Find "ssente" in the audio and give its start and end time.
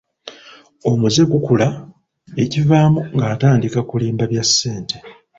4.47-4.97